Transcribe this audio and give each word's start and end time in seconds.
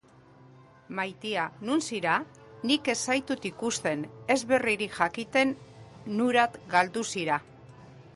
Maitia, 0.99 1.41
nun 1.67 1.83
zira? 1.87 2.15
Nik 2.71 2.89
ez 2.93 2.97
zaitut 3.07 3.45
ikusten, 3.49 4.01
ez 4.37 4.39
berririk 4.53 4.97
jakiten, 5.01 5.53
nurat 6.21 6.57
galdu 6.73 7.05
zira? 7.17 7.39